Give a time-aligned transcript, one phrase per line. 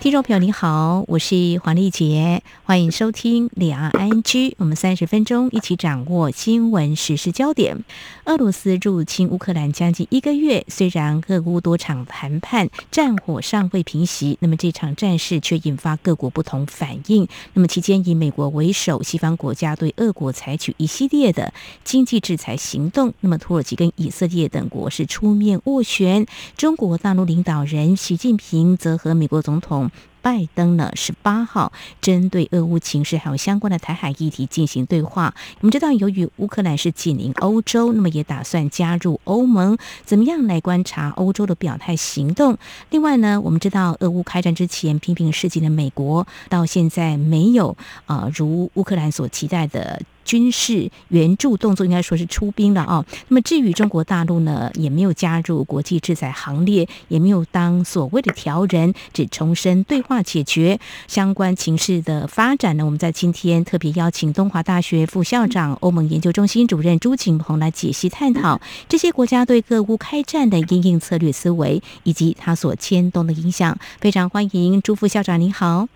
[0.00, 4.54] 听众朋友，你好，我是黄丽杰，欢迎收听两岸 ING。
[4.56, 7.84] 我们三十分钟一起掌握新闻时事焦点。
[8.26, 17.26] 俄罗斯入侵乌克兰将近一个月，虽然俄乌多场谈判战火尚未平息，那么这场战事却引发各国不同反应。
[17.54, 21.52] 那么期间以美国为首，西方国家对俄国采取一系列的
[21.82, 23.12] 经济制裁行动。
[23.18, 26.24] 那么土耳其跟以色列等国是出面斡旋，
[26.56, 29.90] 中国大陆领导人习近平则和美国总统。
[30.20, 35.34] 拜登呢，十八号针对俄乌情势还有相关的台海议题进行对话。
[35.60, 42.58] 我们知道，由于乌克兰是紧邻欧洲，那么也打算加入欧盟，怎么样来观察欧洲的表态行动？
[42.90, 50.02] 另外呢，我们知道俄乌开战之前频频示警的美国，到现在没有啊如乌克兰所期待的。
[50.28, 53.02] 军事援助动作应该说是出兵了啊。
[53.28, 62.84] 那么至于中国大陆呢，也没有加入国际制裁行列，也没有当所谓的调人，只重申对话解决相关情势的发展呢。
[62.84, 73.78] 我们在今天特别邀请东华大学副校长、欧盟研究中心主任朱景鹏来解析探讨这些国家对各乌开战的应应策略思维，以及它所牵动的影响。
[73.98, 75.88] 非常欢迎朱副校长，您好。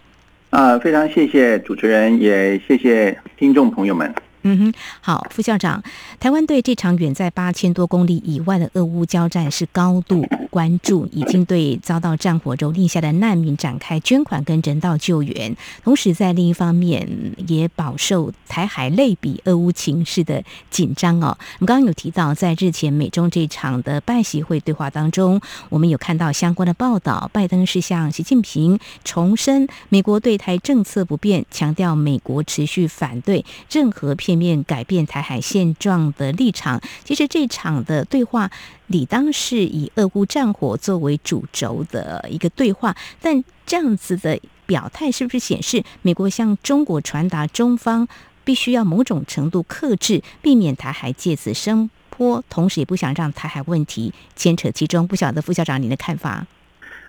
[0.53, 4.15] 啊，非常谢谢主持人，也谢谢听众朋友们。
[4.43, 5.83] 嗯哼，好，副校长，
[6.19, 17.09] 台湾对这场远在八千多公里以外的俄乌交战是高度关注，已经对遭到战火蹂躏下的难民展开捐款跟人道救援，同时在另一方面
[17.47, 21.37] 也饱受台海类比俄乌情势的紧张哦。
[21.59, 38.51] 我们刚刚有提到，在日前美中这场的拜习会对话当中，我们有看到相关的报道，拜登是向习近平重申美国对台政策不变，强调美国持续反对任何面改变台海现状的立场，其实这场的对话
[38.87, 48.09] 理当是以俄乌战火作为主轴的一个对话，但这样子的表态是不是显示美国向中国传达中方
[48.45, 55.07] 必须要某种程度克制，避免台海借此升坡，同时也不想让台海问题牵扯其中？
[55.07, 56.47] 不晓得副校长您的看法？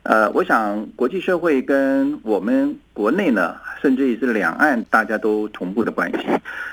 [0.04, 6.28] 呃，我想国际社会跟我们国内呢，甚至也是两岸，大家都同步的关系。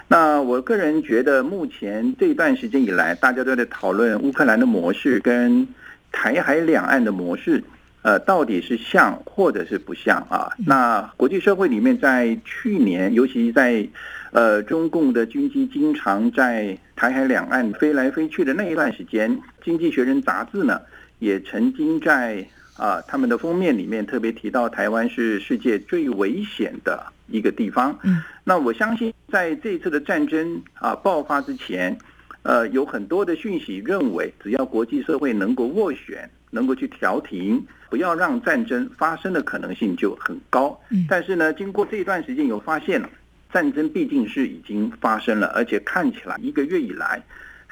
[0.09, 5.65] 那我个人觉得，目前这一段时间以来，大家都在讨论乌克兰的模式跟
[6.11, 7.63] 台海两岸的模式，
[8.03, 10.51] 呃，到底是像或者是不像啊？
[10.67, 13.87] 那国际社会里面，在去年，尤其在
[14.33, 19.31] 呃中共的军机经常在台海两岸飞来飞去的那一段时间，
[19.65, 20.81] 《经济学人》杂志呢，
[21.21, 22.45] 也曾经在。
[22.81, 27.95] 啊，他们的封面里面特别提到台湾是世界最危险的一个地方。
[28.03, 31.95] 嗯，那我相信在这次的战争啊爆发之前，
[32.43, 40.81] 呃，有很多的讯息认为，只要国际社会能够斡旋，能够去调停，不要让战争发生的可能性就很高。
[40.89, 43.11] 嗯，但是呢，经过这一段时间，有发现了
[43.53, 47.23] 战争毕竟是已经发生了，而且看起来一个月以来。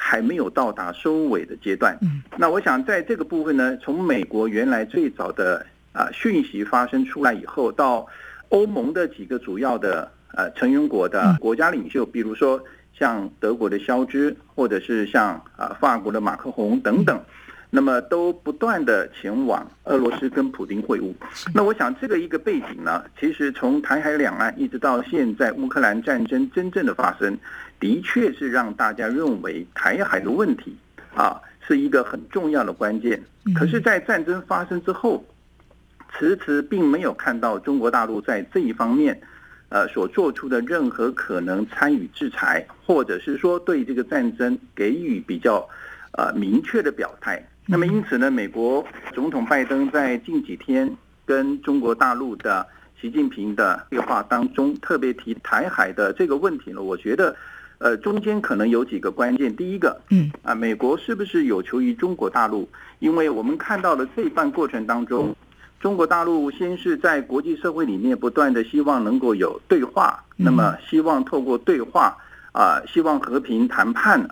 [0.00, 1.98] 还没有到达收尾的阶段。
[2.00, 8.06] 嗯，那我想在这个部分呢，从美国原来最早的啊讯息发生出来以后，到
[8.50, 12.62] 欧盟的几个主要的呃成员国的国家领袖，比如说
[12.96, 17.20] 像德国的肖兹，或者是像啊法国的马克宏等等。
[17.70, 21.12] 那么都不断的前往俄罗斯跟普京会晤。
[21.54, 27.38] 那我想这个一个背景呢，其实从台海两岸一直到现在乌克兰战争真正的发生，
[27.78, 30.74] 的确是让大家认为台海的问题
[31.14, 33.22] 啊是一个很重要的关键。
[33.54, 35.24] 可是，在战争发生之后，
[36.12, 39.20] 迟迟并没有看到中国大陆在这一方面，
[39.68, 45.68] 呃所做出的任何可能参与制裁，或者是说对这个战争给予比较
[46.12, 47.42] 呃明确的表态。
[47.70, 50.90] 那么因此呢，美国总统拜登在近几天
[51.26, 52.66] 跟中国大陆的
[52.98, 57.36] 习近平的对话当中，特别提台海的这个问题呢，我觉得，
[57.76, 59.54] 呃，中间可能有几个关键。
[59.54, 62.66] 第一个，嗯，啊，美国是不是有求于中国大陆？
[63.00, 65.36] 因为我们看到了这一段过程当中，
[65.78, 72.16] 中国大陆先是在国际社会里面不断的希望能够有对话，那么希望透过对话
[72.52, 74.26] 啊，希望和平谈判，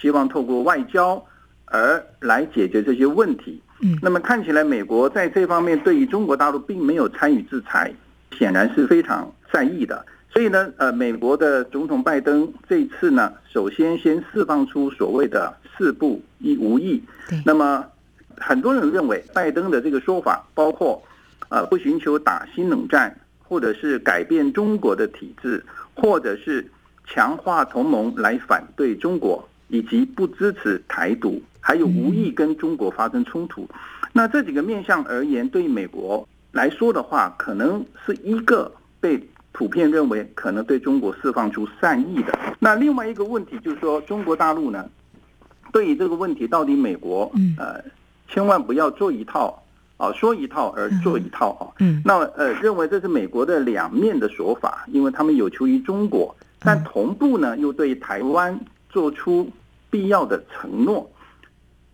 [0.00, 1.20] 希望透过外交。
[1.66, 3.60] 而来解决这些问题。
[3.80, 7.92] 嗯，那么看起来美国在这方面对于中国大陆并没有参与制裁，
[8.32, 10.04] 显然是非常在意的。
[10.30, 17.02] 所以呢，呃，美国的总统拜登这一次呢，首先先释放出所谓的四不一无意。
[17.44, 17.84] 那么
[18.36, 21.02] 很多人认为拜登的这个说法，包括
[21.48, 25.64] 呃不寻求打新冷战，或者是改变中国的体制，
[25.94, 26.66] 或者是
[27.06, 33.68] 强化同盟来反对中国，以及不支持台独，还有无意跟中国发生冲突。
[34.12, 39.22] 那这几个面向而言，对美国来说的话，可能是一个被
[39.52, 42.38] 普遍认为可能对中国释放出善意的。
[42.58, 44.88] 那另外一个问题就是说，中国大陆呢，
[45.72, 47.82] 对于这个问题，到底美国呃，
[48.28, 49.62] 千万不要做一套
[49.96, 51.68] 啊，说一套而做一套啊。
[51.80, 52.00] 嗯。
[52.04, 58.58] 那呃，认为这是美国的两面的说法，因为他们有求于中国，但同步呢又对台湾
[58.96, 59.46] 做出
[59.90, 61.06] 必要的承诺。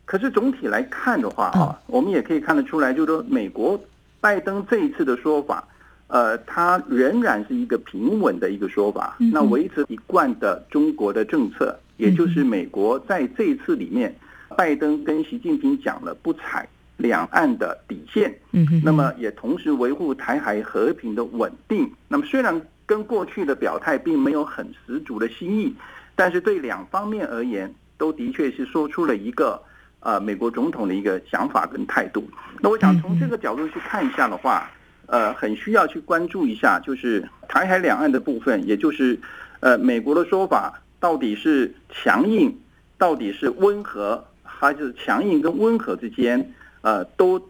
[0.05, 3.81] 可是总体来看的话啊，我们也可以看得出来，就是说美国
[4.21, 5.67] 拜登这一次的说法，
[6.07, 14.15] 呃，他仍然是一个平稳的一个说法，那维持一贯的中国的政策，也就是美国在这一次里面，
[14.57, 16.69] 拜登跟习近平讲了不踩
[16.99, 21.91] 两岸的底线，嗯那么也同时维护台海和平的稳定。
[22.07, 25.75] 那么虽然跟过去的表态并没有很十足的新意，
[26.15, 29.63] 但是对两方面而言，都的确是说出了一个。
[30.05, 32.29] 呃，美国总统的一个想法跟态度，
[32.61, 34.69] 那我想从这个角度去看一下的话，
[35.07, 39.17] 呃，很需要去关注一下，就是台海两岸的部分，也就是，
[39.61, 42.53] 呃，美国的说法到底是强硬，
[42.99, 47.41] 到底是温和，还是强硬跟温和之间，呃，都。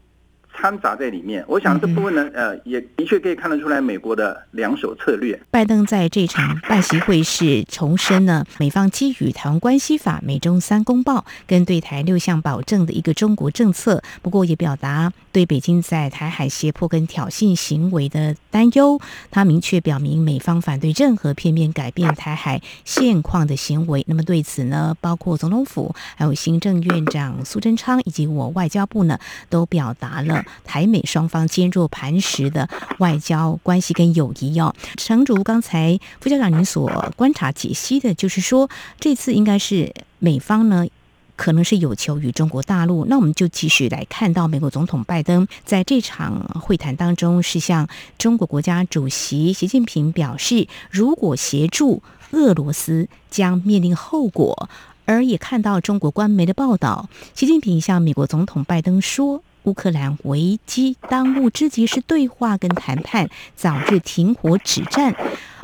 [0.55, 5.39] 掺杂在里面，我想这部分呢，呃，也的确可以看得出来美国的两手策略。
[5.51, 14.03] 拜登在这场 拜习会是重申呢，美方基于《台湾关系法》、美中三公报跟对台六项保证的一个中国政策。
[14.21, 19.01] 不过也表达对北京在台海胁迫跟挑衅行为的担忧。
[19.31, 24.05] 他明确表明，美方反对任何片面改变台海现况的行为。
[24.07, 29.19] 那么对此呢，包括总统府、还有行政院长苏贞昌以及我外交部呢，
[29.49, 30.42] 都表达了。
[30.65, 32.69] 台美双方坚若磐石的
[32.99, 38.69] 外交关系跟友谊哦，诚如刚才副校长您所观察解析的，就是说
[38.99, 40.87] 这次应该是美方呢
[41.35, 43.05] 可能是有求于中国大陆。
[43.07, 52.03] 那我们就继续来看到美国总统拜登在这场会谈当中是向中国国家主席习近平表示，如果协助
[52.33, 54.69] 俄罗斯将面临后果，
[55.05, 59.43] 而也看到中国官媒的报道，习近平向美国总统拜登说。
[59.65, 65.15] 乌克兰危机当务之急是对话跟谈判，早日停火止战。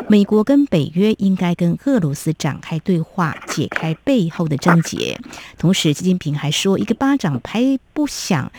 [0.09, 5.19] 美国跟北约应该跟俄罗斯展开对话，解开背后的症结。
[5.59, 8.51] 同时，习近平还说：“一个巴掌拍不响。”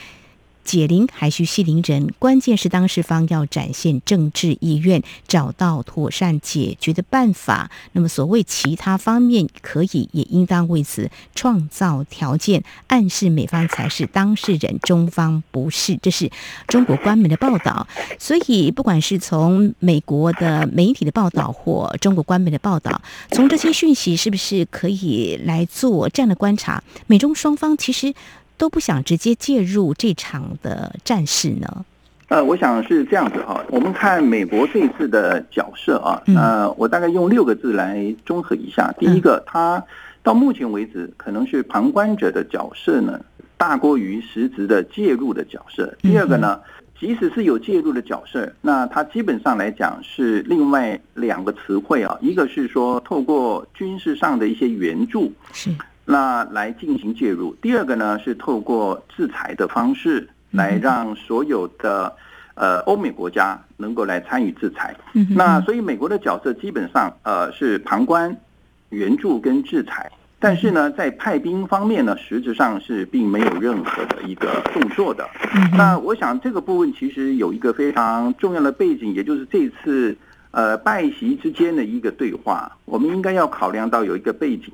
[0.70, 7.72] 解铃还需系铃人，关键是当事方要展现政治意愿，找到妥善解决的办法。
[7.94, 15.98] 那么，所谓其他方面可以，也应当为此创造条件，暗示美方才是当事人，中方不是。
[16.04, 16.30] 这是
[16.68, 17.88] 中国官媒的报道。
[18.20, 23.02] 所以，不管是从美国的媒体的报道或中国官媒的报道，
[23.32, 26.84] 从这些讯息，是不是可以来做这样的观察？
[27.08, 28.14] 美中双方其实。
[28.60, 31.86] 都不想直接介入这场的战事呢？
[32.28, 33.64] 呃，我想是这样子哈。
[33.70, 38.94] 我们看美国这一次的角色啊，呃，我大概用六个字来综合一下。
[39.00, 39.84] 第一个，他
[40.22, 43.20] 到目前为止可能是旁观者的角色呢，
[43.58, 45.92] 大过于实质的介入的角色。
[46.02, 46.60] 第二个呢，
[47.00, 55.72] 即使是有介入的角色，那他基本上来讲是另外两个词汇啊，一个是说透过军事上的一些援助是。
[56.12, 57.56] 那来进行介入。
[57.62, 62.12] 第二个呢，是透过制裁的方式来让所有的
[62.56, 64.96] 呃欧美国家能够来参与制裁。
[65.30, 68.36] 那所以美国的角色基本上呃是旁观、
[68.90, 70.12] 援助跟制裁。
[70.40, 75.30] 但是呢，在派兵方面呢，实质上是并没有任何的一个动作的。
[75.78, 80.18] 那我想这个部分其实有一个非常重要的背景，也就是这次
[80.52, 84.72] 呃拜习之间的一个对话，我们应该要考量到有一个背景。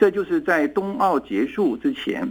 [0.00, 2.26] 这就是在冬奥结束之前，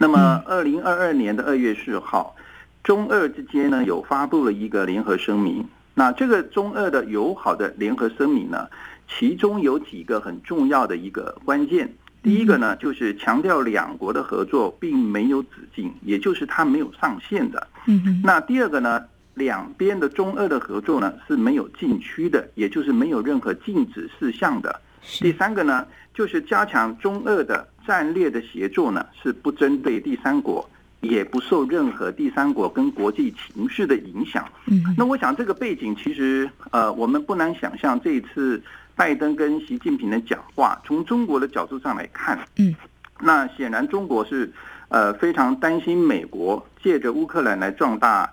[0.00, 2.34] 那么二零二二年的二月四号，
[2.82, 5.64] 中俄之间呢有发布了一个联合声明。
[5.94, 8.66] 那这个中俄的友好的联合声明呢，
[9.08, 11.88] 其中有几个很重要的一个关键。
[12.24, 17.68] 第一个呢，就是强调两国的合作并没有止境，也就是它没有上限的。
[17.86, 19.00] 嗯那第二个呢，
[19.34, 24.80] 两边的中俄的合作呢是没有禁区的，也就是没有任何禁止事项的。
[25.20, 25.86] 第三个呢？
[26.20, 30.68] 就是加强中俄的战略的协作呢，是不针对第三国，
[31.00, 34.46] 也不受任何第三国跟国际情势的影响。
[34.66, 38.62] 嗯，那我想这个背景其实呃，我们不难想象，这一次
[38.94, 42.74] 拜登跟习近平的讲话，从中国的角度上来看，嗯，
[43.18, 44.52] 那显然中国是
[44.88, 48.30] 呃非常担心美国借着乌克兰来壮大。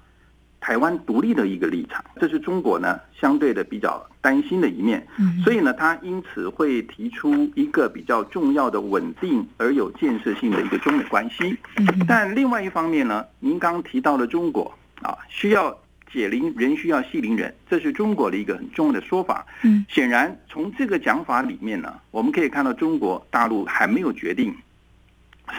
[0.60, 5.06] 台湾独立的一个立场，这是中国呢相对的比较担心的一面。
[5.18, 11.56] 嗯所以呢，他因此会提出一个比较重要的稳定而有建设性的一个中美关系。
[11.78, 15.78] 嗯但另外一方面呢，您刚提到了中国啊，需要
[16.12, 19.46] 解铃人需要系铃人，这是中国的一个很重要的说法。
[19.64, 24.54] 嗯显然，从这个讲法里面呢，我们可以看到中国大陆还没有决定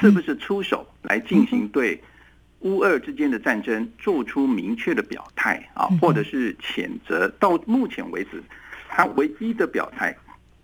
[0.00, 1.98] 是不是出手来进行对
[2.60, 7.28] 乌俄之间的战争做出明确的表态啊嗯，或者是谴责。
[7.38, 8.42] 到目前为止，
[8.88, 10.16] 他唯一的表态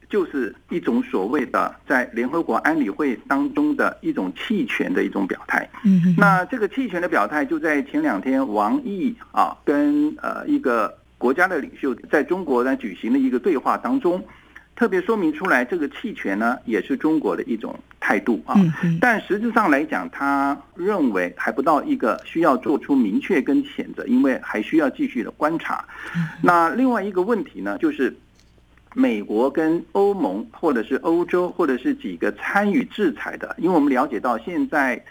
[0.09, 5.69] 就是一种所谓的在联合国安理会当中的一种弃权的一种表态。
[5.85, 14.23] 嗯嗯那这个弃权的表态，就在前两天，王毅啊跟呃一个国家的领袖在中国呢举行的一个对话当中，
[14.76, 18.57] 特别说明出来，这个弃权呢也是中国的一种态度啊。
[19.00, 25.85] 但实质上来讲，他认为还不到一个需要做出明确跟谴责，因为还需要继续的观察。
[26.43, 28.14] 那另外一个问题呢，就是
[28.95, 35.02] 美国跟欧盟，或者是欧洲，或者是几个参与制裁的，因为我们了解到现在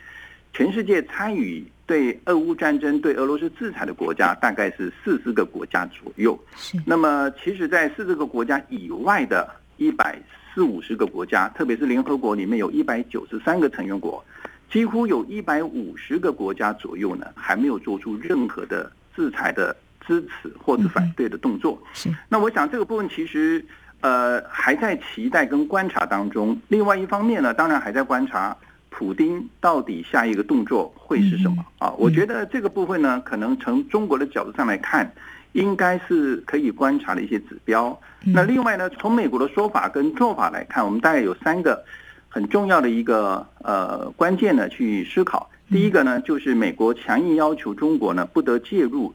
[0.53, 6.39] 全世界参与对俄乌战争、对俄罗斯制裁的国家大概是四十个国家左右。
[6.55, 10.17] 是那么，其实，在四十个国家以外的一百
[10.53, 14.23] 四五十个国家，特别是联合国里面有一百九十三个成员国，
[14.71, 21.81] 几乎有一百五十个国家左右呢，还没有做出任何的制裁的支持或者反对的动作。
[21.93, 23.63] 是那我想这个部分其实
[24.01, 26.55] 呃还在期待跟观察当中。
[26.67, 28.55] 另外一方面呢，当然还在观察
[28.95, 31.91] 普丁到底下一个动作会是什么啊？
[31.97, 35.11] 我觉得这个部分呢，可能从中国的角度上来看，
[35.53, 37.99] 应该是可以观察的一些指标。
[38.23, 41.83] 那另外呢，从美国的说法跟做法来看，我们大概有三个
[42.29, 45.49] 很重要的一个呃关键呢去思考。
[45.71, 49.11] 第一个呢，就是美国强硬要求中国呢不得介入，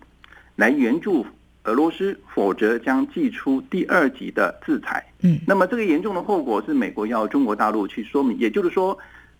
[0.56, 1.24] 来援助
[1.64, 5.04] 俄罗斯，否则将祭出第二级的制裁。
[5.22, 8.96] 嗯那么这个严重的后果是美国要中国大陆去说明，也就是说，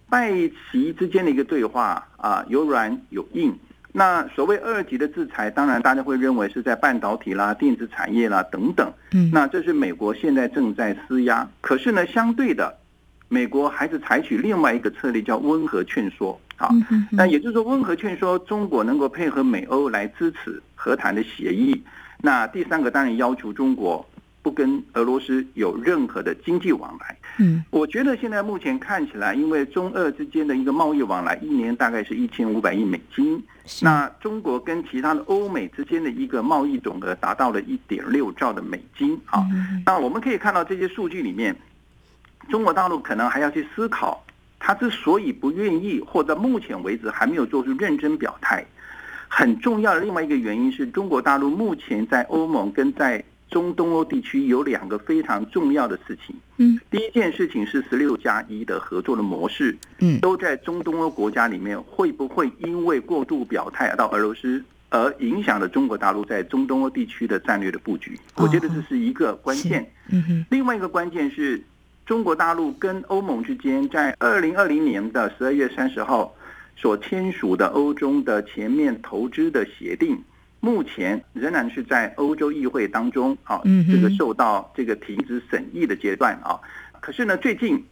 [0.09, 0.33] 拜
[0.71, 3.57] 习之间的一个对话啊，有软有硬。
[3.93, 8.93] 那所谓二级的制裁，当然大家会认为是在半导体啦、电子产业啦等等。
[9.13, 12.77] 嗯那这是美国现在正在施压，可是呢，相对的，
[13.29, 16.39] 美国还是采取另外一个策略，叫温和劝说。
[16.57, 21.83] 好，嗯嗯那也就是说，温和劝说中国能够配合美欧来支持和谈的协议。
[22.21, 24.05] 那第三个当然要求中国
[24.49, 27.15] 不跟俄罗斯有任何的经济往来。
[27.37, 33.45] 嗯我觉得现在目前看起来，因为中俄之间的一个贸易往来一年大概是一千五百亿美金，
[33.83, 39.47] 那中国跟其他的欧美之间的一个贸易总额达到了一点六兆的美金啊。
[39.53, 41.55] 嗯那我们可以看到这些数据里面，
[42.49, 44.25] 中国大陆可能还要去思考，
[44.59, 48.65] 他之所以不愿意，或者目前为止还没有做出认真表态，
[49.29, 56.37] 很重要的另外一个原因是中国大陆目前在欧盟跟在中东欧地区有两个非常重要的事情。
[56.59, 68.19] 嗯第一件事情是十六加一的合作的模式，嗯都在中东欧国家里面，会不会因为过度表态到俄罗斯，而影响了中国大陆在中东欧地区的战略的布局？
[68.37, 69.89] 我觉得这是一个关键。
[70.11, 71.63] 嗯哼另外一个关键是，
[72.05, 76.35] 中国大陆跟欧盟之间在二零二零年的十二月三十号
[76.77, 80.19] 所签署的欧中的全面投资的协定，
[80.61, 83.61] 目前仍然是在欧洲议会当中啊
[83.91, 86.59] 这个受到这个停止审议的阶段啊。
[87.01, 87.85] 可是呢，最近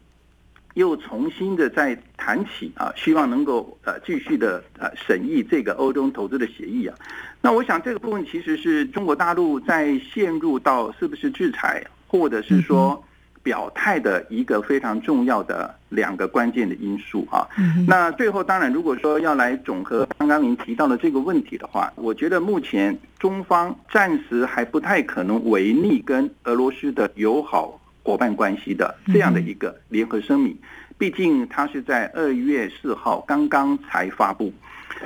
[0.74, 6.94] 又重新的在谈起啊，希望能够呃继续的呃审议这个欧洲投资的协议啊。
[7.40, 13.02] 那我想这个部分其实是中国大陆在陷入到是不是制裁，或者是说
[13.46, 17.46] 表态的一个非常重要的两个关键的因素啊。
[17.56, 30.58] 嗯那最后当然，如果说要来总和刚刚您提到的这个问题的话，我觉得目前中方暂时还不太可能违逆跟俄罗斯的友好伙伴关系的这样的一个联合声明，
[30.98, 34.52] 毕竟它是在二月四号刚刚才发布。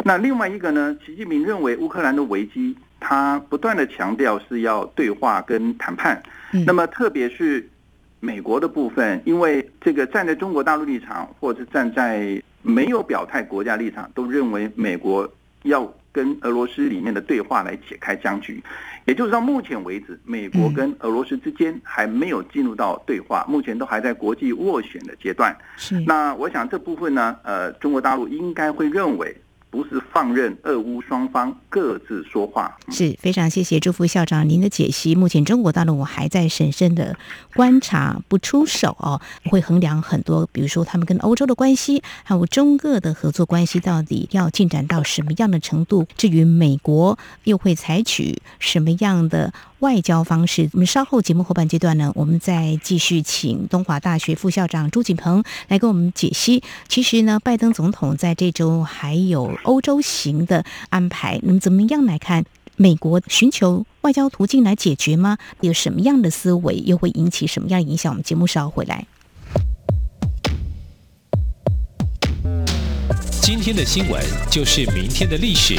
[0.02, 6.22] 那另外一个呢，习近平认为乌克兰的危机，他不断的强调是要对话跟谈判。
[6.52, 7.68] 嗯那么特别是
[8.20, 15.28] 美国的部分，因为这个站在中国大陆立场，或者站在没有表态国家立场，都认为美国
[15.62, 18.62] 要跟俄罗斯里面的对话来解开僵局。
[19.06, 25.56] 也就是到目前为止，美国跟俄罗斯之间还没有进入到对话，目前都还在国际斡旋的阶段。
[25.76, 29.34] 是那我想这部分呢，呃，中国大陆应该会认为
[29.70, 32.76] 不是放任俄乌双方各自说话。
[32.90, 35.14] 是非常谢谢朱副校长您的解析。
[35.14, 37.16] 目前中国大陆我还在审慎的
[37.54, 46.06] 观察，不出手哦，会衡量很多，比如说他们跟欧洲的关系，还有中俄的合作关系到底要进展到什么样的程度。
[46.16, 56.62] 至于美国又会采取什么样的外交方式，我们稍后节目后半阶段呢，我们再继续请东华大学副校长朱锦鹏来给我们解析。
[56.88, 62.44] 其实呢，拜登总统在这周还有欧洲行的安排，那么怎么样来看？
[62.76, 65.36] 美国寻求外交途径来解决吗？
[65.60, 68.12] 有什么样的思维，又会引起什么样影响？
[68.12, 69.06] 我们节目稍后回来。
[73.42, 75.74] 今天的新闻就是明天的历史，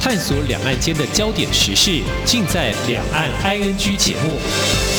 [0.00, 4.95] 探索两岸间的焦点时事，尽在《两岸 ING》节目。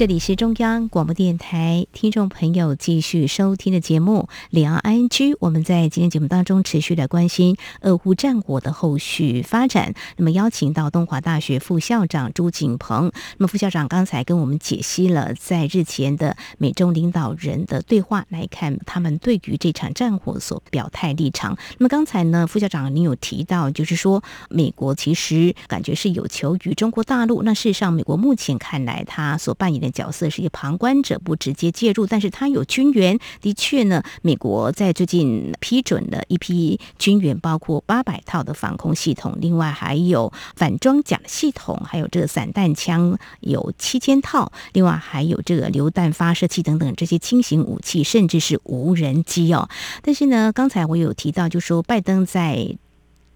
[0.00, 5.08] 这里是中央广播电台，听众朋友继续收听的节目《两岸 ING》。
[5.40, 9.92] 我们在今天节目当中持续的关心俄乌战火的后续发展。
[10.16, 13.12] 那么，邀请到东华大学副校长朱景鹏。
[13.36, 21.58] 那么，副校长刚才跟我们解析了在日前的美中领导人的对话，来看他们对于这场战火所表态立场。
[21.76, 27.42] 那么，刚才呢，副校长您有提到，就是说美国其实感觉是有求于中国大陆。
[27.42, 33.18] 那事实上，美国目前看来，他所扮演的角色是一个旁观者，不直接介入，但是他有军援。
[33.40, 49.68] 的确呢，美国在最近批准了一批军援，包括八百套的防空系统，另外还有反装甲系统，还有这个散弹枪有七千套，另外还有这个榴弹发射器等等这些轻型武器，甚至是无人机哦。
[50.02, 52.76] 但是呢，刚才我有提到，就说拜登在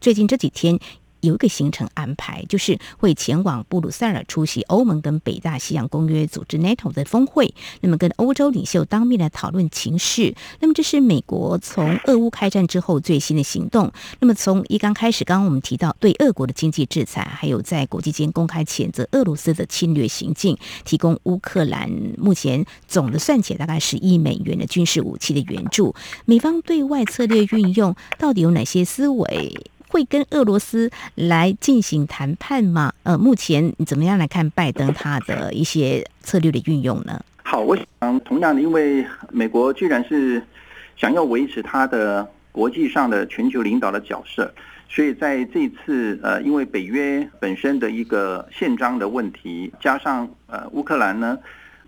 [0.01, 0.79] 最近这几天。
[1.25, 10.35] 有一个行程安排，就是会前往布鲁塞尔出席欧盟跟北大西洋公约组织 NATO 的峰会，那么跟欧洲领袖当面来讨论情势。
[10.61, 13.91] 那么这是美国从俄乌开战之后最新的行动。
[14.21, 25.95] 那么从一刚开始，刚刚我们提到对俄国的经济制裁，还有在国际间公开谴责俄罗斯的侵略行径，提供乌克兰目前总的算起来大概十亿美元的军事武器的援助。
[26.27, 29.55] 美方对外策略运用到底有哪些思维？
[29.95, 32.93] 会跟俄罗斯来进行谈判吗？
[33.05, 37.25] 呃，目前你怎么样来看拜登他的一些策略的运用呢？
[37.45, 40.43] 好，我想同样的，因为美国居然是
[40.97, 44.53] 想要维持他的国际上的全球领导的角色，
[44.89, 51.39] 所以在这次呃，因为北约本身的一个宪章的问题，加上呃乌克兰呢。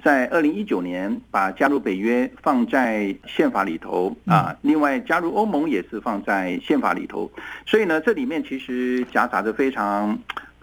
[0.06, 7.28] 在二零一九年，把加入北约放在宪法里头啊，另外加入欧盟也是放在宪法里头，
[7.66, 10.16] 所以呢，这里面其实夹杂着非常。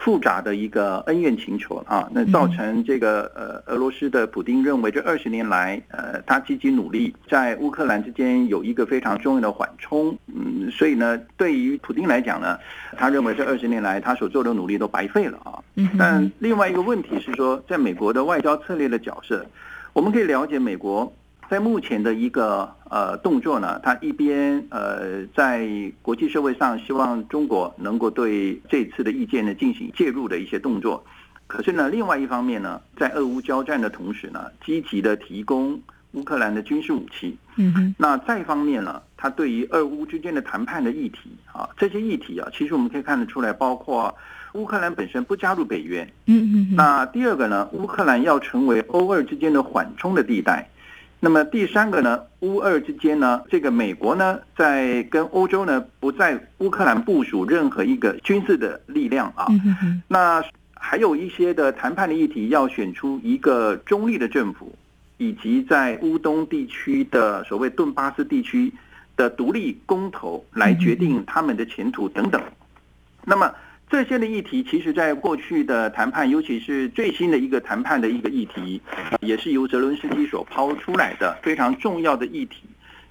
[0.03, 12.60] 复杂的一个恩怨情仇啊，那造成这个呃，俄罗斯的普丁认为这二十年来，呃，他积极努力在乌克兰之间有一个非常重要的缓冲，嗯，所以呢，对于普丁来讲呢，
[12.97, 15.62] 他认为这二十年来他所做的努力都白费了啊。
[15.97, 19.45] 但另外一个问题是说，在美国的外交策略的角色，
[19.93, 21.12] 我们可以了解美国。
[21.49, 25.67] 在目前的一个呃动作呢，它一边呃在
[26.01, 31.03] 国际社会上希望中国能够对这次的意见呢进行介入的一些动作，
[31.45, 35.79] 可是呢，另外一方面呢，在俄乌交战的同时呢，积极的提供
[36.13, 37.38] 乌克兰的军事武器。
[37.57, 37.95] 嗯哼。
[37.99, 44.15] 那再一方面呢，他对于俄乌之间的谈判的议题啊，这些议题啊，其实我们可以看得出来，包括
[44.54, 46.08] 乌克兰本身不加入北约。
[46.26, 46.76] 嗯嗯。
[46.76, 50.68] 那第二个呢，乌克兰要成为欧二之间的缓冲的地带。
[51.20, 59.48] 那么第三个呢，乌二之间呢，这个美国呢，在跟欧洲呢，不在乌克兰部署任何一个军事的力量啊。
[59.50, 64.76] 嗯那还有一些的谈判的议题，要选出一个中立的政府，
[65.18, 68.70] 以及在乌东地区的所谓顿巴斯地区
[69.16, 72.42] 的独立公投来决定他们的前途等等。
[73.24, 73.50] 那么。
[73.89, 78.82] 这些的议题，其实在过去的谈判，尤其是最新的一个谈判的一个议题，
[79.22, 82.63] 也是由泽伦斯基所抛出来的非常重要的议题。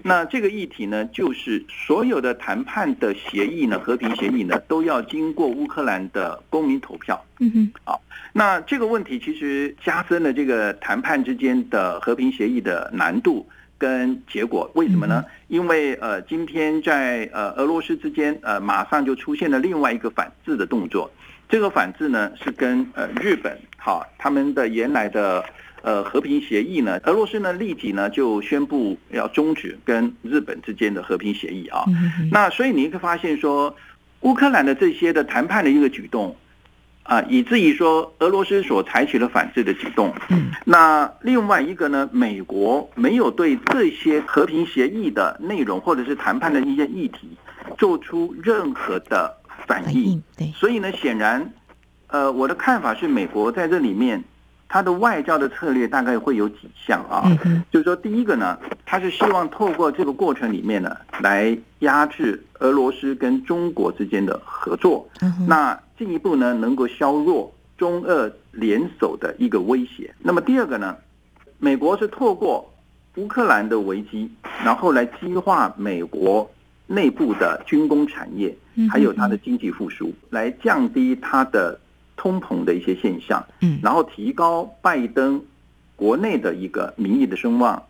[0.04, 7.24] 那这个议题呢，就是所有的谈判的协议呢，和平协议呢，都要经过乌克兰的公民投票。
[7.38, 13.48] 嗯哼，好，那这个问题其实加深了这个谈判之间的和平协议的难度。
[13.82, 15.24] 跟结果为什么呢？
[15.48, 21.10] 因为呃，今天在呃俄罗斯之间呃，马上就出现了另外一个反制的动作。
[21.48, 25.44] 这个反制呢，是跟呃日本好他们的原来的
[25.82, 31.84] 呃和平协议呢，俄罗斯呢立即呢就宣布要终止跟日本之间的和平协议啊。
[32.30, 33.74] 那所以你会发现说，
[34.20, 36.36] 乌克兰的这些的谈判的一个举动，
[37.04, 40.14] 啊，以至于说俄罗斯所采取了反制的举动。
[40.30, 47.36] 嗯，那另外一个呢，美国没有对这些和平协议的内容或者是谈判的一些议题
[47.76, 49.36] 做出任何的
[49.66, 49.84] 反应。
[49.84, 51.52] 反应对，所以呢，显然，
[52.06, 54.22] 呃，我的看法是，美国在这里面
[54.72, 57.28] 它的外交的策略大概会有几项啊。
[57.70, 65.06] 就是说，第一个呢，他是希望透过这个过程里面呢，来压制俄罗斯跟中国之间的合作，
[65.46, 70.14] 那进一步呢，能够削弱中俄联手的一个威胁。
[70.18, 70.96] 那么第二个呢，
[71.58, 72.72] 美国是透过
[73.16, 74.30] 乌克兰的危机，
[74.64, 76.50] 然后来激化美国
[76.86, 81.78] 内部的军工产业嗯，还有它的经济复苏，来降低它的
[82.22, 83.44] 通膨的一些现象。
[83.62, 85.42] 嗯然后提高拜登
[85.96, 87.82] 国内的一个民意的声望，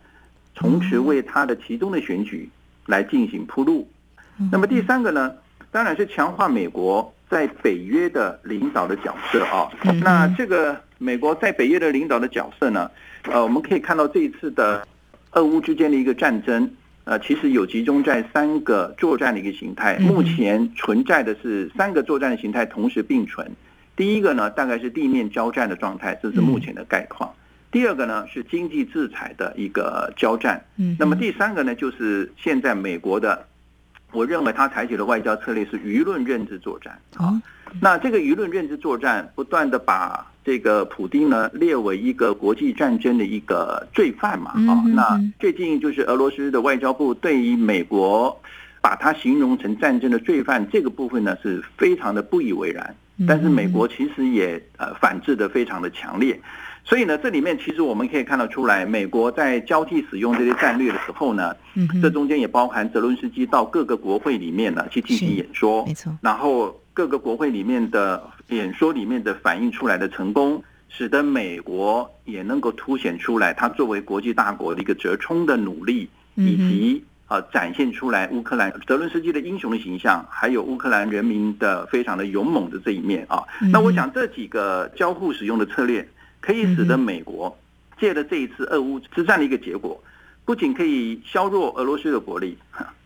[0.55, 2.49] 同时为他的其中的选举
[2.87, 3.87] 来进行铺路。
[4.39, 5.31] 嗯那么第三个呢，
[5.71, 9.99] 当然是强化美国在北约的领导的角色啊嗯。
[9.99, 12.89] 那这个美国在北约的领导的角色呢，
[13.31, 14.87] 呃，我们可以看到这一次的
[15.33, 16.67] 俄乌之间的一个战争。
[17.05, 23.51] 呃，其实有集中在三个作战的一个形态，嗯目前存在的是三个作战的形态同时并存。
[23.95, 27.31] 第一个呢，大概是地面交战的状态，这是目前的概况。
[27.71, 30.63] 第二个呢是经济制裁的一个交战。
[30.77, 33.45] 嗯，那么第三个呢，就是现在美国的，
[34.11, 36.99] 我认为他采取的外交策略是舆论认知作战。
[37.17, 37.41] 啊，
[37.81, 48.37] 那这个舆论认知作战，不断的把这个普丁呢列为一个国际战争的一个罪犯嘛啊、那最近就是俄罗斯的外交部对于美国
[48.83, 56.37] 把它形容成战争的罪犯这个部分呢是非常的不以为然，嗯但是美国其实也呃反制的非常的强烈。
[56.83, 83.41] 所以呢，这里面其实我们可以看得出来，美国在交替使用这些战略的时候呢，嗯这中间也包含泽伦斯基到各个国会里面呢去进行演说，没错，然后各个国会里面的演说里面的反映出来的成功，使得美国也能够凸显出来，它作为国际大国的一个折冲的努力，以及呃展现出来乌克兰泽伦斯基的英雄的形象，还有乌克兰人民的非常的勇猛的这一面啊。
[83.59, 86.07] 嗯那我想这几个交互使用的策略，
[86.39, 87.57] 可以使得美国
[87.99, 89.99] 借着这一次俄乌之战的一个结果，
[90.45, 92.55] 不仅可以削弱俄罗斯的国力，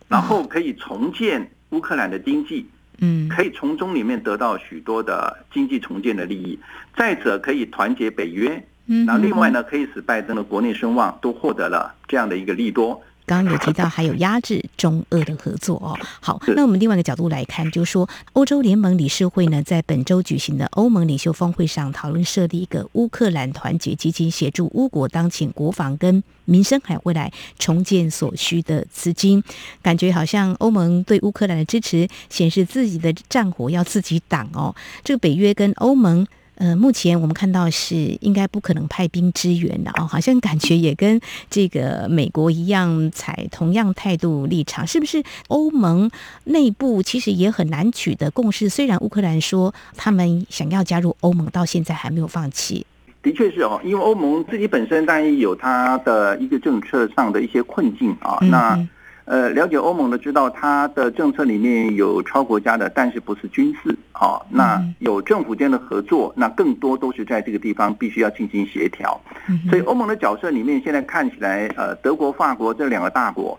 [0.08, 2.68] 然后可以重建乌克兰的经济。
[3.00, 6.58] 嗯，可以从中里面得到许多的经济重建的利益。
[6.94, 13.00] 再者，可以团结北约，嗯那另外呢，可以使拜登的国内声望都获得了这样的一个利多。
[13.28, 15.94] 刚刚有提到还有压制中俄的合作哦。
[16.20, 29.44] 好，那我们另外一个角度来看，就是说欧洲联盟理事会呢，在本周举行的欧盟领袖峰会上，讨论设立一个乌克兰团结基金，协助乌国当前国防跟民生还有未来重建所需的资金。
[29.82, 34.74] 感觉好像欧盟对乌克兰的支持，显示自己的战火要自己挡哦。
[35.04, 36.26] 这个北约跟欧盟。
[36.58, 45.22] 呃，目前我们看到是应该不可能派兵支援的哦，好像感觉也跟这个美国一样采同样态度立场，是不是？
[45.46, 46.10] 欧盟
[46.44, 48.68] 内部其实也很难取得共识。
[48.68, 52.84] 虽然乌克兰说他们想要加入欧盟，到现在还没有放弃。
[53.22, 58.38] 的确是哦，因为欧盟自己本身当然有它的一个政策上的一些困境啊。
[58.40, 58.88] 嗯那嗯
[59.28, 64.40] 呃，了解欧盟的知道，它的政策里面有超国家的，但是不是军事啊。
[64.48, 69.20] 那嗯有政府间的合作，那更多都是在这个地方必须要进行协调。
[69.68, 73.58] 所以欧盟的角色里面，现在看起来，呃，德国、法国这两个大国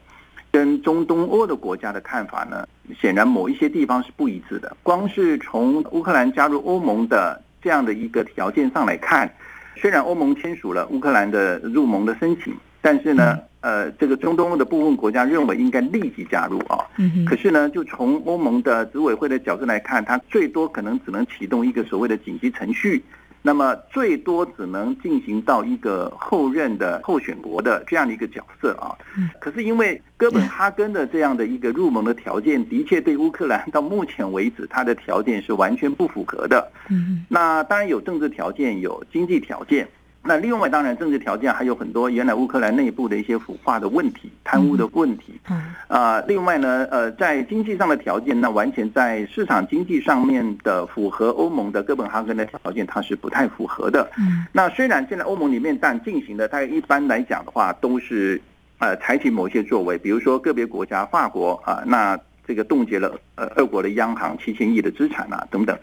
[0.51, 2.67] 跟中东欧的国家的看法呢，
[2.99, 4.75] 显然某一些地方是不一致的。
[4.81, 9.31] 光是从乌克兰加入欧盟的这样的一个条件上来看，
[9.75, 16.79] 虽然欧盟签署了乌克兰的入盟的申请，但是呢，呃，这个中东欧的部分国家认为应该立即加入啊。
[17.27, 23.03] 可是呢，就从欧盟的执委会的角度来看，它最多可能只能启动一个所谓的紧急程序，
[23.41, 29.29] 那么最多只能进行到一个后任的候选国的这样的一个角色啊嗯。
[29.41, 36.71] 可是因为哥本哈根的这样的一个入盟的条件，的确对乌克兰到目前为止，它的条件是完全不符合的。
[36.89, 39.85] 嗯那当然有政治条件，有经济条件。
[40.21, 45.39] 那另外，当然政治条件还有很多原来乌克兰内部的一些腐化的问题、贪污的问题。
[45.49, 54.11] 嗯，啊，另外呢，呃，在经济上的条件，那完全在市场经济上面的符合欧盟的哥本哈根的条件，它是不太符合的。
[54.17, 58.39] 嗯那虽然现在欧盟里面但进行的，大概一般来讲的话，都是
[58.79, 65.77] 呃采取某些作为，比如说个别国家，法国啊，那这个冻结了呃俄国的央行七千亿的资产啊等等。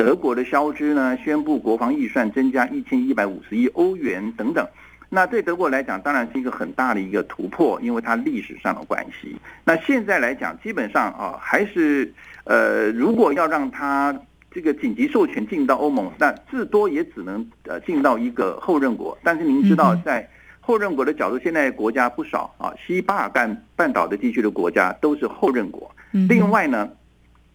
[0.00, 4.66] 德国的消支呢，宣布国防预算增加一千一百五十亿欧元等等。
[5.10, 9.36] 那对德国来讲，当然是一个很大的一个突破，因为它历史上的关系。
[9.62, 12.10] 那现在来讲，基本上啊，还是
[12.44, 14.18] 呃，如果要让它
[14.50, 19.18] 这个紧急授权进到欧盟，那至多也只能呃进到一个后任国。
[19.22, 20.26] 但是您知道，在
[20.60, 25.94] 后任国的角度，现在国家不少啊，西巴尔干半岛的地区的国家都是后任国。
[26.10, 26.88] 另外呢，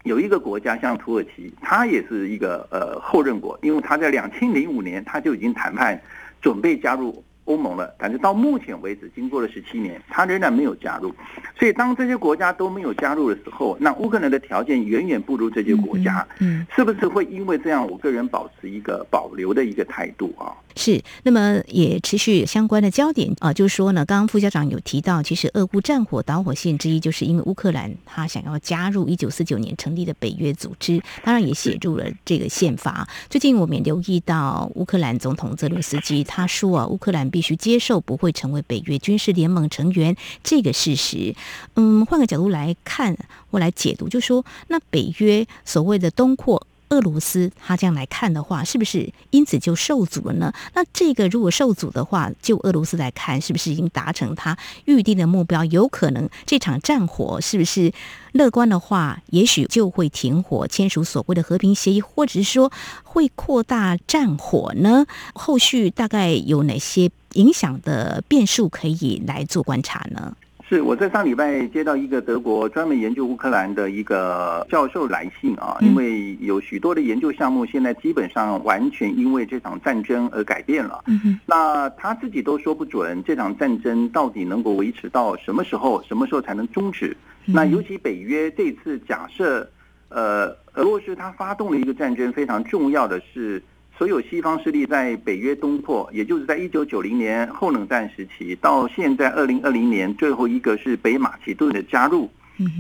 [0.06, 6.00] 有一个国家像土耳其，它也是一个呃后任国，因为它在两千零五年它就已经谈判
[6.42, 7.24] 准备加入。
[7.46, 11.14] 欧盟了，但是到目前为止，经过了十七年，他仍然没有加入。
[11.58, 16.28] 所以，当这些国家都没有加入的时候，那乌克兰的条件远远不如这些国家。
[16.40, 20.52] 嗯，是不是会因为这样，我个人保持一个保留的一个态度啊？
[20.76, 21.02] 是。
[21.24, 33.08] 那么也持续相关的焦点啊，就是说呢，刚刚副校长有提到，其实俄乌战火导火线之一，就是因为乌克兰他想要加入一九四九年成立的北约组织，当然也写入了这个宪法。
[33.30, 37.30] 最近我们也留意到，乌克兰总统泽连斯基他说啊，乌克兰。
[37.36, 41.36] 必须接受不会成为北约军事联盟成员这个事实。
[41.76, 43.18] 嗯，换个角度来看
[43.50, 46.66] 我来解读，就说那北约所谓的东扩。
[46.90, 50.54] 俄罗斯他这样来看的话，是不是因此就受阻了呢？
[50.76, 55.66] 那这个如果受阻的话，就俄罗斯来看，是不是已经达成他预定的目标？
[55.66, 57.92] 有可能这场战火是不是
[58.34, 62.72] 乐观的话，也许就会停火，签署所谓的和平协议，或者是说
[63.04, 65.08] 会扩大战火呢？
[65.34, 70.36] 后续大概有哪些影响的变数可以来做观察呢？
[70.68, 81.04] 是我在上礼拜接到一个德国专门研究乌克兰的一个教授来信啊，因为有许多的研究项目现在基本上完全因为这场战争而改变了。
[81.06, 87.16] 嗯那他自己都说不准这场战争到底能够维持到什么时候，什么时候才能终止？
[87.46, 89.70] 那尤其北约这次假设，
[90.10, 93.62] 呃，俄罗斯他发动了一个战争，非常重要的是。
[93.98, 102.30] 所有西方势力在北约东扩，也就是在一九九零年后冷战时期到现在二零二零年，最后一个是北马其顿的加入。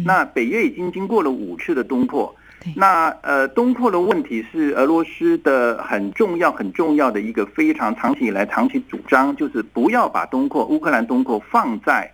[0.05, 2.35] 那北约已经经过了五次的东扩。
[2.75, 12.11] 那呃，东扩的问题是俄罗斯的很重要、很重要的一个非常长期以来长期主张，就是不要把东扩乌克兰东扩放在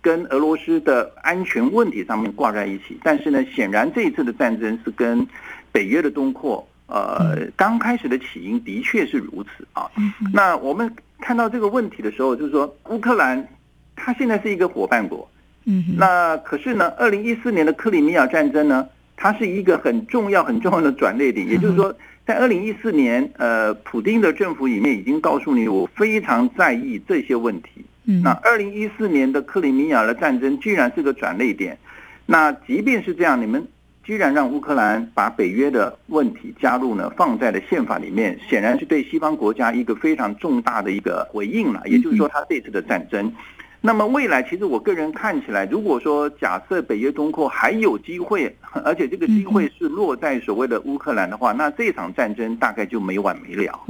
[0.00, 2.98] 跟俄罗斯的安全问题上面挂在一起。
[3.02, 5.26] 但是呢，显然这一次的战争是跟
[5.70, 6.66] 北约的东扩。
[6.92, 9.90] 呃，刚开始的起因的确是如此啊。
[10.30, 13.48] 那我们看到这个问题的时候，就是说乌克兰
[13.96, 15.26] 它现在是一个伙伴国，
[15.64, 21.48] 嗯，那可是呢，二零一四年的克里米亚战争呢，它是一个很重要很重要的转捩点。
[21.48, 21.94] 也就是说，
[22.26, 27.82] 在二零一四年，呃，普丁的政府里面已经告诉你，我非常在意这些问题。
[28.04, 31.78] 嗯那二零一四年的克里米亚的战争居然是个转捩点。
[32.26, 33.66] 那即便是这样，你们。
[34.04, 41.80] 居然让乌克兰把北约的问题加入呢，放在了宪法里面，显然是对西方国家一个非常重大的一个回应了。
[41.86, 43.32] 也就是说，他这次的战争，
[43.80, 53.80] 那么未来其实我个人看起来，如果说假设北约东扩还有机会， 而且这个机会是落在所谓的乌克兰的话，那这场战争大概就没完没了。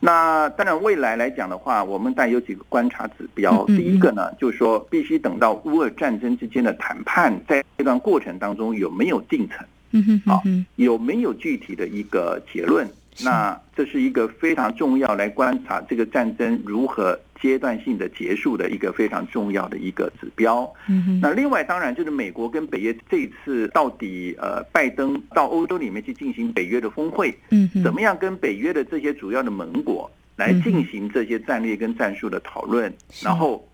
[0.00, 3.64] 那当然，未来来讲的话，我们带有几个观察指标。
[3.66, 9.66] 第一个呢，就是说必须等到乌俄战争之间的谈判，在这段过程当中有没有进程？
[9.92, 10.42] 嗯哼，啊，
[10.76, 12.88] 有没有具体的一个结论？
[13.22, 20.72] 那这是一个非常重要来观察这个战争如何阶段性的结束的一个非常重要的一个指标。
[20.88, 33.68] 嗯那另外当然就是美国跟北约这一次到底呃拜登到欧洲里面去进行北约的峰会，嗯，怎么样跟北约的这些主要的盟国来进行这些战略跟战术的讨论，然后。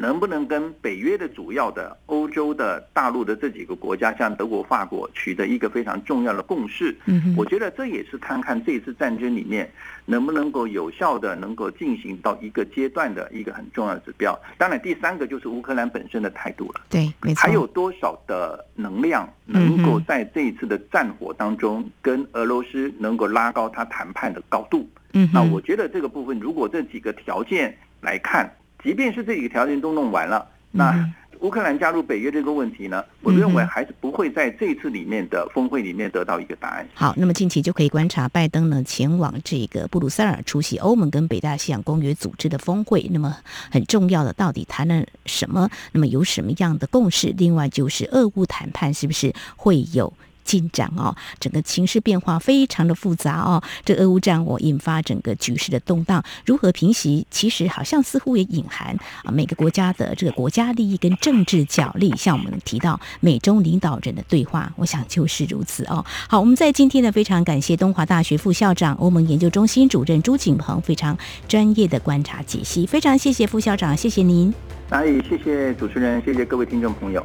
[0.00, 6.96] 能不能跟北约的主要的欧洲的大陆的这几个国家，像德国、法国，取得一个非常重要的共识？
[7.04, 9.70] 嗯，我觉得这也是看看这次战争里面
[10.06, 14.34] 能不能够有效的能够进行到一个阶段的一个很重要的指标。
[14.56, 16.80] 当然，第三个就是乌克兰本身的态度了。
[16.88, 17.42] 对，没错。
[17.42, 24.88] 还有多少的能量能够在这一次的战火当中跟俄罗斯能够拉高他谈判的高度？
[25.12, 28.50] 嗯，那我觉得这个部分，如果这几个条件来看。
[28.82, 31.08] 即便是这几个条件都弄完了，那
[31.40, 33.02] 乌克兰加入北约这个问题呢？
[33.22, 36.86] 我认为还是不会在这次里面的峰会里面得到一个答案。
[36.92, 43.08] 好，那么近期就可以观察拜登呢前往这个布鲁塞尔出席欧盟跟北大西洋公约组织的峰会。
[43.10, 43.34] 那么
[43.70, 45.70] 很重要的，到底谈了什么？
[45.92, 47.34] 那么有什么样的共识？
[47.38, 50.12] 另外就是俄乌谈判是不是会有？
[50.44, 53.62] 进展哦，整个情势变化非常的复杂哦。
[53.84, 57.26] 这俄乌战火引发整个局势的动荡，如何平息？
[57.30, 62.14] 其实好像似乎也隐含啊每个国家的这个国家利益跟政治角力。
[62.16, 66.04] 像我们提到美中领导人的对话，我想就是如此哦。
[66.28, 71.16] 好，我们在今天呢非常感谢东华大学副校长、欧盟研究中心主任朱景鹏非常
[71.48, 74.52] 专业的观察解析，非常谢谢副校长，谢谢您。
[74.88, 75.22] 哪里？
[75.28, 77.24] 谢谢主持人，谢谢各位听众朋友。